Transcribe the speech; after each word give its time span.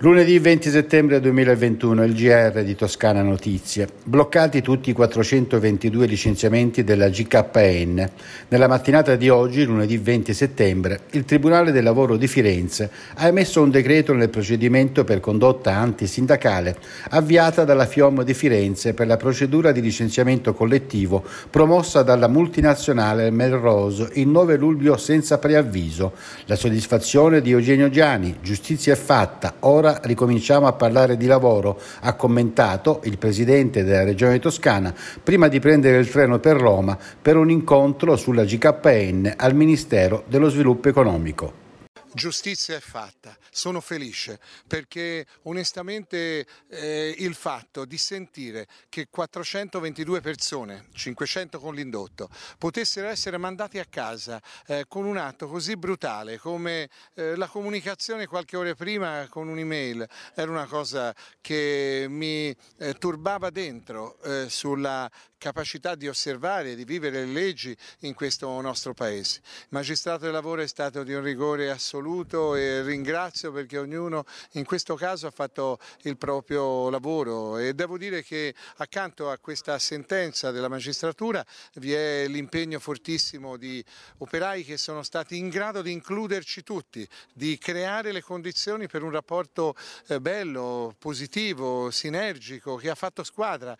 Lunedì 0.00 0.38
20 0.38 0.70
settembre 0.70 1.18
2021 1.18 2.04
il 2.04 2.14
GR 2.14 2.62
di 2.62 2.76
Toscana 2.76 3.20
Notizie. 3.20 3.88
Bloccati 4.04 4.62
tutti 4.62 4.90
i 4.90 4.92
422 4.92 6.06
licenziamenti 6.06 6.84
della 6.84 7.08
GKN. 7.08 8.08
Nella 8.46 8.68
mattinata 8.68 9.16
di 9.16 9.28
oggi, 9.28 9.64
lunedì 9.64 9.98
20 9.98 10.32
settembre, 10.34 11.00
il 11.10 11.24
Tribunale 11.24 11.72
del 11.72 11.82
Lavoro 11.82 12.16
di 12.16 12.28
Firenze 12.28 12.88
ha 13.14 13.26
emesso 13.26 13.60
un 13.60 13.72
decreto 13.72 14.12
nel 14.12 14.28
procedimento 14.28 15.02
per 15.02 15.18
condotta 15.18 15.74
antisindacale 15.74 16.76
avviata 17.10 17.64
dalla 17.64 17.84
FIOM 17.84 18.22
di 18.22 18.34
Firenze 18.34 18.94
per 18.94 19.08
la 19.08 19.16
procedura 19.16 19.72
di 19.72 19.80
licenziamento 19.80 20.54
collettivo 20.54 21.24
promossa 21.50 22.04
dalla 22.04 22.28
multinazionale 22.28 23.32
Melrose 23.32 24.10
il 24.12 24.28
9 24.28 24.58
luglio 24.58 24.96
senza 24.96 25.38
preavviso. 25.38 26.12
La 26.44 26.54
soddisfazione 26.54 27.40
di 27.40 27.50
Eugenio 27.50 27.90
Giani, 27.90 28.36
giustizia 28.40 28.92
è 28.92 28.96
fatta, 28.96 29.54
ora 29.60 29.86
ora 29.88 30.00
ricominciamo 30.02 30.66
a 30.66 30.72
parlare 30.72 31.16
di 31.16 31.26
lavoro, 31.26 31.80
ha 32.00 32.14
commentato 32.14 33.00
il 33.04 33.16
presidente 33.18 33.84
della 33.84 34.04
regione 34.04 34.38
toscana 34.38 34.94
prima 35.22 35.48
di 35.48 35.60
prendere 35.60 35.98
il 35.98 36.10
treno 36.10 36.38
per 36.38 36.56
Roma 36.56 36.96
per 37.20 37.36
un 37.36 37.50
incontro 37.50 38.16
sulla 38.16 38.44
GKN 38.44 39.34
al 39.36 39.54
Ministero 39.54 40.24
dello 40.26 40.50
Sviluppo 40.50 40.88
Economico 40.88 41.67
giustizia 42.12 42.76
è 42.76 42.80
fatta, 42.80 43.36
sono 43.50 43.80
felice 43.80 44.40
perché 44.66 45.26
onestamente 45.42 46.46
eh, 46.68 47.14
il 47.18 47.34
fatto 47.34 47.84
di 47.84 47.98
sentire 47.98 48.66
che 48.88 49.08
422 49.10 50.20
persone, 50.20 50.86
500 50.92 51.58
con 51.58 51.74
l'indotto, 51.74 52.28
potessero 52.58 53.08
essere 53.08 53.38
mandati 53.38 53.78
a 53.78 53.84
casa 53.84 54.40
eh, 54.66 54.84
con 54.88 55.04
un 55.04 55.16
atto 55.16 55.48
così 55.48 55.76
brutale 55.76 56.38
come 56.38 56.88
eh, 57.14 57.36
la 57.36 57.46
comunicazione 57.46 58.26
qualche 58.26 58.56
ora 58.56 58.74
prima 58.74 59.26
con 59.28 59.48
un'email 59.48 60.06
era 60.34 60.50
una 60.50 60.66
cosa 60.66 61.14
che 61.40 62.06
mi 62.08 62.54
eh, 62.78 62.94
turbava 62.94 63.50
dentro 63.50 64.20
eh, 64.22 64.46
sulla 64.48 65.10
capacità 65.38 65.94
di 65.94 66.08
osservare 66.08 66.72
e 66.72 66.74
di 66.74 66.84
vivere 66.84 67.24
le 67.24 67.32
leggi 67.32 67.76
in 68.00 68.14
questo 68.14 68.60
nostro 68.60 68.92
paese. 68.92 69.40
Il 69.44 69.68
magistrato 69.70 70.24
del 70.24 70.32
lavoro 70.32 70.62
è 70.62 70.66
stato 70.66 71.04
di 71.04 71.14
un 71.14 71.22
rigore 71.22 71.70
assoluto 71.70 72.54
e 72.54 72.82
ringrazio 72.82 73.52
perché 73.52 73.78
ognuno 73.78 74.24
in 74.52 74.64
questo 74.64 74.94
caso 74.96 75.26
ha 75.28 75.30
fatto 75.30 75.78
il 76.02 76.16
proprio 76.16 76.90
lavoro 76.90 77.56
e 77.58 77.72
devo 77.72 77.96
dire 77.96 78.22
che 78.22 78.54
accanto 78.76 79.30
a 79.30 79.38
questa 79.38 79.78
sentenza 79.78 80.50
della 80.50 80.68
magistratura 80.68 81.44
vi 81.74 81.92
è 81.92 82.26
l'impegno 82.26 82.80
fortissimo 82.80 83.56
di 83.56 83.82
operai 84.18 84.64
che 84.64 84.76
sono 84.76 85.02
stati 85.02 85.38
in 85.38 85.48
grado 85.48 85.82
di 85.82 85.92
includerci 85.92 86.62
tutti, 86.62 87.06
di 87.32 87.56
creare 87.58 88.12
le 88.12 88.22
condizioni 88.22 88.88
per 88.88 89.02
un 89.02 89.10
rapporto 89.10 89.76
eh, 90.08 90.20
bello, 90.20 90.94
positivo, 90.98 91.90
sinergico, 91.90 92.76
che 92.76 92.90
ha 92.90 92.94
fatto 92.94 93.22
squadra. 93.22 93.76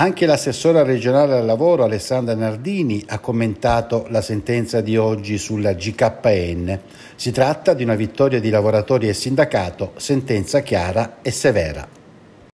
Anche 0.00 0.24
l'assessora 0.24 0.82
regionale 0.82 1.36
al 1.36 1.44
lavoro 1.44 1.84
Alessandra 1.84 2.34
Nardini 2.34 3.04
ha 3.08 3.18
commentato 3.18 4.06
la 4.08 4.22
sentenza 4.22 4.80
di 4.80 4.96
oggi 4.96 5.36
sulla 5.36 5.74
GKN. 5.74 6.80
Si 7.16 7.30
tratta 7.32 7.74
di 7.74 7.82
una 7.82 7.96
vittoria 7.96 8.40
di 8.40 8.48
lavoratori 8.48 9.10
e 9.10 9.12
sindacato, 9.12 9.92
sentenza 9.96 10.60
chiara 10.60 11.18
e 11.20 11.30
severa. 11.30 11.86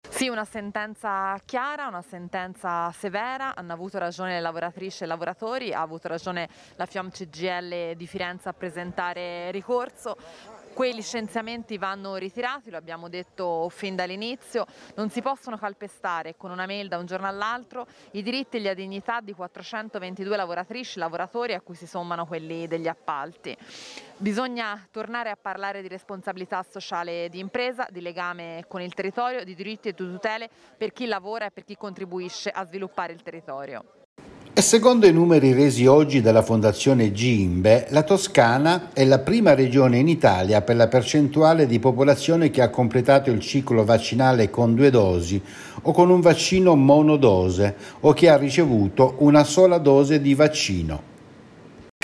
Sì, 0.09 0.27
una 0.27 0.45
sentenza 0.45 1.41
chiara, 1.45 1.87
una 1.87 2.03
sentenza 2.03 2.91
severa, 2.99 3.55
hanno 3.55 3.75
avuto 3.75 3.99
ragione 3.99 4.33
le 4.33 4.41
lavoratrici 4.41 5.05
e 5.05 5.07
lavoratori, 5.07 5.73
ha 5.73 5.83
avuto 5.83 6.09
ragione 6.09 6.49
la 6.75 6.87
FIOM 6.87 7.11
CGL 7.11 7.95
di 7.95 8.07
Firenze 8.09 8.49
a 8.49 8.55
presentare 8.55 9.53
ricorso, 9.53 10.17
Quei 10.77 10.93
licenziamenti 10.93 11.79
vanno 11.79 12.17
ritirati, 12.17 12.69
lo 12.69 12.77
abbiamo 12.77 13.09
detto 13.09 13.71
fin 13.71 13.97
dall'inizio, 13.97 14.67
non 14.97 15.09
si 15.09 15.23
possono 15.23 15.57
calpestare 15.57 16.37
con 16.37 16.51
una 16.51 16.67
mail 16.67 16.89
da 16.89 16.99
un 16.99 17.07
giorno 17.07 17.27
all'altro 17.27 17.87
i 18.11 18.23
diritti 18.23 18.59
e 18.59 18.61
la 18.61 18.75
dignità 18.75 19.23
di 19.23 19.33
422 19.33 20.37
lavoratrici, 20.37 20.99
lavoratori 20.99 21.55
a 21.55 21.63
cui 21.63 21.77
si 21.77 21.87
sommano 21.87 22.27
quelli 22.27 22.67
degli 22.67 22.89
appalti. 22.89 23.57
Bisogna 24.19 24.87
tornare 24.91 25.31
a 25.31 25.39
parlare 25.41 25.81
di 25.81 25.89
responsabilità 25.89 26.63
sociale 26.63 27.31
di 27.31 27.39
impresa, 27.39 27.87
di 27.91 28.03
legame 28.03 28.67
con 28.69 28.83
il 28.83 28.93
territorio, 28.93 29.45
di 29.45 29.55
diritti 29.55 29.89
e 29.89 29.93
di 29.93 29.97
tutele 29.97 30.51
per 30.77 30.93
chi 30.93 31.07
lavora 31.07 31.47
e 31.47 31.53
per 31.53 31.65
chi 31.65 31.75
contribuisce 31.75 32.51
a 32.51 32.67
sviluppare 32.67 33.15
il 33.15 33.23
territorio. 33.23 34.06
E 34.59 34.63
secondo 34.63 35.07
i 35.07 35.13
numeri 35.13 35.53
resi 35.53 35.85
oggi 35.85 36.23
dalla 36.23 36.41
Fondazione 36.41 37.13
Gimbe, 37.13 37.89
la 37.91 38.03
Toscana 38.03 38.89
è 38.95 39.05
la 39.05 39.19
prima 39.19 39.53
regione 39.53 39.99
in 39.99 40.09
Italia 40.09 40.63
per 40.63 40.77
la 40.77 40.89
percentuale 40.89 41.67
di 41.67 41.79
popolazione 41.79 42.49
che 42.49 42.63
ha 42.63 42.71
completato 42.71 43.31
il 43.31 43.41
ciclo 43.41 43.85
vaccinale 43.85 44.49
con 44.49 44.75
due 44.75 44.89
dosi 44.89 45.39
o 45.83 45.93
con 45.93 46.09
un 46.09 46.23
vaccino 46.23 46.75
monodose 46.75 47.77
o 48.01 48.15
che 48.15 48.31
ha 48.31 48.39
ricevuto 48.39 49.17
una 49.19 49.45
sola 49.45 49.77
dose 49.77 50.23
di 50.23 50.35
vaccino. 50.35 51.16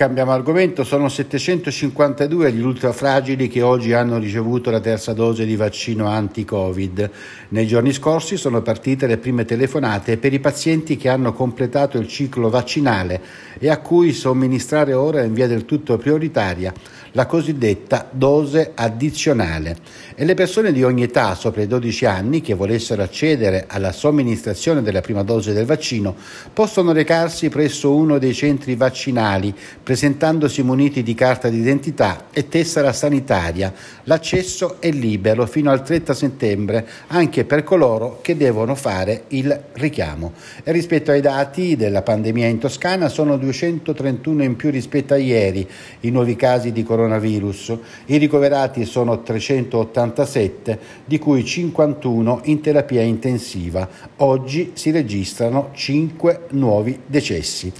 Cambiamo 0.03 0.33
argomento, 0.33 0.83
sono 0.83 1.09
752 1.09 2.53
gli 2.53 2.61
ultrafragili 2.61 3.47
che 3.47 3.63
oggi 3.63 3.93
hanno 3.93 4.19
ricevuto 4.19 4.73
la 4.73 4.81
terza 4.81 5.13
dose 5.13 5.47
di 5.47 5.55
vaccino 5.55 6.07
anti-Covid. 6.07 7.11
Nei 7.51 7.69
giorni 7.69 7.93
scorsi 7.93 8.37
sono 8.37 8.63
partite 8.63 9.07
le 9.07 9.19
prime 9.19 9.45
telefonate 9.45 10.17
per 10.17 10.33
i 10.33 10.41
pazienti 10.41 10.97
che 10.97 11.09
hanno 11.09 11.33
completato 11.33 11.99
il 11.99 12.09
ciclo 12.09 12.51
vaccinale 12.51 13.21
e 13.61 13.71
a 13.71 13.79
cui 13.79 14.13
somministrare 14.13 14.93
ora 14.93 15.23
in 15.23 15.35
via 15.35 15.47
del 15.47 15.67
tutto 15.67 15.97
prioritaria 15.99 16.75
la 17.13 17.27
cosiddetta 17.27 18.09
dose 18.11 18.73
addizionale 18.75 19.77
e 20.15 20.25
le 20.25 20.35
persone 20.35 20.73
di 20.73 20.83
ogni 20.83 21.03
età 21.03 21.35
sopra 21.35 21.63
i 21.63 21.67
12 21.67 22.05
anni 22.05 22.41
che 22.41 22.55
volessero 22.55 23.03
accedere 23.03 23.65
alla 23.69 23.93
somministrazione 23.93 24.83
della 24.83 25.01
prima 25.01 25.23
dose 25.23 25.53
del 25.53 25.67
vaccino 25.67 26.15
possono 26.53 26.93
recarsi 26.93 27.49
presso 27.49 27.95
uno 27.95 28.19
dei 28.19 28.35
centri 28.35 28.75
vaccinali 28.77 29.55
presentandosi 29.83 30.63
muniti 30.63 31.03
di 31.03 31.15
carta 31.15 31.49
d'identità 31.49 32.27
e 32.33 32.49
tessera 32.49 32.93
sanitaria. 32.93 33.73
L'accesso 34.05 34.81
è 34.81 34.91
libero 34.91 35.47
fino 35.47 35.71
al 35.71 35.83
30 35.83 36.15
settembre 36.15 36.89
anche 37.09 37.45
per 37.45 37.63
coloro 37.63 38.19
che 38.23 38.37
devono 38.37 38.75
fare 38.75 39.25
il 39.29 39.61
richiamo. 39.73 40.33
E 40.65 40.73
rispetto 40.73 41.11
ai 41.11 41.21
dati 41.21 41.77
della 41.77 42.03
pandemia 42.03 42.47
in 42.47 42.59
Toscana 42.59 43.09
sono 43.09 43.37
231 43.37 44.43
in 44.43 44.57
più 44.57 44.71
rispetto 44.71 45.15
a 45.15 45.19
ieri 45.19 45.69
i 46.01 46.11
nuovi 46.11 46.37
casi 46.37 46.73
di 46.73 46.83
coronavirus 46.83 47.02
coronavirus. 47.03 47.77
I 48.07 48.17
ricoverati 48.17 48.85
sono 48.85 49.23
387, 49.23 50.79
di 51.05 51.19
cui 51.19 51.45
51 51.45 52.43
in 52.45 52.61
terapia 52.61 53.03
intensiva. 53.03 53.89
Oggi 54.19 54.73
si 54.75 54.91
registrano 54.91 55.71
5 55.73 56.47
nuovi 56.51 56.99
decessi 57.05 57.73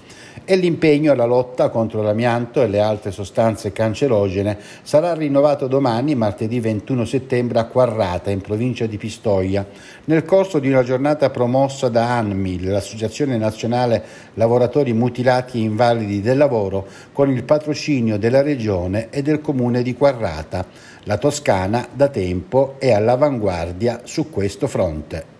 e 0.45 0.57
l'impegno 0.57 1.13
alla 1.13 1.25
lotta 1.25 1.69
contro 1.69 2.03
l'amianto 2.03 2.63
e 2.63 2.69
le 2.69 2.81
altre 2.81 3.13
sostanze 3.13 3.73
cancerogene 3.73 4.59
sarà 4.83 5.15
rinnovato 5.15 5.69
domani, 5.69 6.15
martedì 6.15 6.59
21 6.59 7.05
settembre, 7.05 7.61
a 7.61 7.67
Quarrata, 7.67 8.31
in 8.31 8.41
provincia 8.41 8.87
di 8.87 8.97
Pistoia, 8.97 9.67
nel 10.05 10.25
corso 10.25 10.59
di 10.59 10.69
una 10.69 10.83
giornata 10.83 11.31
promossa 11.31 11.89
da 11.89 12.17
ANMIL, 12.17 12.71
l'Associazione 12.71 13.37
Nazionale 13.37 14.05
Lavoratori 14.35 14.93
Mutilati 14.93 15.59
e 15.59 15.63
Invalidi 15.63 16.21
del 16.21 16.39
Lavoro, 16.39 16.87
con 17.13 17.31
il 17.31 17.45
patrocinio 17.45 18.19
della 18.19 18.43
Regione 18.43 19.09
e 19.13 19.23
del 19.23 19.41
Comune 19.41 19.83
di 19.83 19.95
Quarrata. 19.95 20.67
La 21.05 21.19
Toscana 21.19 21.87
da 21.93 22.09
tempo 22.09 22.77
è 22.79 22.91
all'avanguardia 22.91 24.01
su 24.05 24.31
questo 24.31 24.67
fronte. 24.67 25.33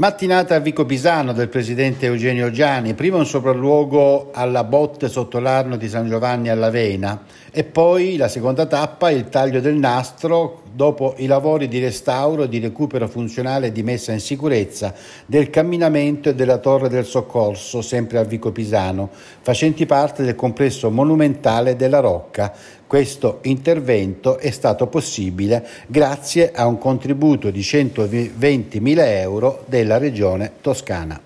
Mattinata 0.00 0.54
a 0.54 0.60
Vico 0.60 0.86
Pisano 0.86 1.34
del 1.34 1.50
presidente 1.50 2.06
Eugenio 2.06 2.50
Giani, 2.50 2.94
prima 2.94 3.18
un 3.18 3.26
sopralluogo 3.26 4.30
alla 4.32 4.64
botte 4.64 5.10
sotto 5.10 5.38
l'arno 5.40 5.76
di 5.76 5.90
San 5.90 6.08
Giovanni 6.08 6.48
all'Avena 6.48 7.24
e 7.50 7.64
poi 7.64 8.16
la 8.16 8.28
seconda 8.28 8.64
tappa, 8.64 9.10
il 9.10 9.28
taglio 9.28 9.60
del 9.60 9.74
nastro 9.74 10.62
dopo 10.72 11.14
i 11.18 11.26
lavori 11.26 11.68
di 11.68 11.78
restauro, 11.78 12.46
di 12.46 12.58
recupero 12.58 13.08
funzionale 13.08 13.68
e 13.68 13.72
di 13.72 13.82
messa 13.82 14.12
in 14.12 14.20
sicurezza 14.20 14.94
del 15.26 15.50
camminamento 15.50 16.28
e 16.28 16.34
della 16.34 16.58
torre 16.58 16.88
del 16.88 17.04
soccorso, 17.04 17.82
sempre 17.82 18.18
a 18.18 18.24
Vico 18.24 18.52
Pisano, 18.52 19.10
facenti 19.40 19.86
parte 19.86 20.22
del 20.22 20.34
complesso 20.34 20.90
monumentale 20.90 21.76
della 21.76 22.00
Rocca, 22.00 22.52
questo 22.86 23.38
intervento 23.42 24.38
è 24.38 24.50
stato 24.50 24.88
possibile 24.88 25.64
grazie 25.86 26.50
a 26.52 26.66
un 26.66 26.76
contributo 26.76 27.50
di 27.50 27.60
120.000 27.60 28.98
euro 28.98 29.64
della 29.66 29.96
Regione 29.96 30.54
Toscana. 30.60 31.20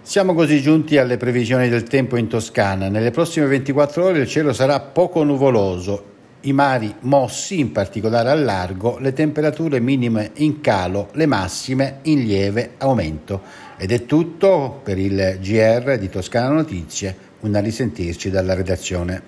Siamo 0.00 0.32
così 0.32 0.62
giunti 0.62 0.96
alle 0.96 1.18
previsioni 1.18 1.68
del 1.68 1.82
tempo 1.82 2.16
in 2.16 2.28
Toscana. 2.28 2.88
Nelle 2.88 3.10
prossime 3.10 3.46
24 3.46 4.04
ore 4.04 4.20
il 4.20 4.26
cielo 4.26 4.54
sarà 4.54 4.80
poco 4.80 5.22
nuvoloso 5.22 6.09
I 6.42 6.54
mari 6.54 6.94
mossi, 7.00 7.58
in 7.58 7.70
particolare 7.70 8.30
al 8.30 8.42
largo, 8.42 8.98
le 8.98 9.12
temperature 9.12 9.78
minime 9.78 10.30
in 10.36 10.62
calo, 10.62 11.08
le 11.12 11.26
massime 11.26 11.98
in 12.02 12.24
lieve 12.24 12.76
aumento. 12.78 13.42
Ed 13.76 13.92
è 13.92 14.06
tutto 14.06 14.80
per 14.82 14.98
il 14.98 15.36
GR 15.38 15.98
di 15.98 16.08
Toscana 16.08 16.48
Notizie, 16.48 17.14
una 17.40 17.60
risentirci 17.60 18.30
dalla 18.30 18.54
redazione. 18.54 19.22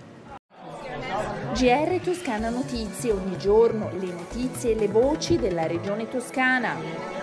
GR 1.52 2.00
Toscana 2.02 2.48
Notizie, 2.48 3.12
ogni 3.12 3.36
giorno 3.36 3.90
le 4.00 4.06
notizie 4.06 4.72
e 4.72 4.74
le 4.74 4.88
voci 4.88 5.36
della 5.36 5.66
regione 5.66 6.08
toscana. 6.08 7.21